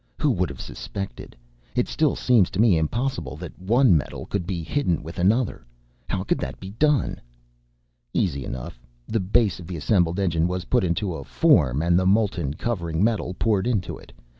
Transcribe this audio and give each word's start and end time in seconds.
Who 0.17 0.31
would 0.31 0.49
have 0.49 0.59
suspected! 0.59 1.35
It 1.75 1.87
still 1.87 2.15
seems 2.15 2.49
to 2.49 2.59
me 2.59 2.75
impossible 2.75 3.35
that 3.35 3.59
one 3.59 3.95
metal 3.95 4.25
could 4.25 4.47
be 4.47 4.63
hidden 4.63 5.03
within 5.03 5.27
another, 5.27 5.63
how 6.09 6.23
could 6.23 6.39
that 6.39 6.59
be 6.59 6.71
done?" 6.71 7.21
"Easy 8.11 8.43
enough. 8.43 8.79
The 9.07 9.19
base 9.19 9.59
of 9.59 9.67
the 9.67 9.77
assembled 9.77 10.19
engine 10.19 10.47
was 10.47 10.65
put 10.65 10.83
into 10.83 11.13
a 11.13 11.23
form 11.23 11.83
and 11.83 11.99
the 11.99 12.07
molten 12.07 12.55
covering 12.55 13.03
metal 13.03 13.35
poured 13.35 13.67
into 13.67 13.95
it. 13.99 14.11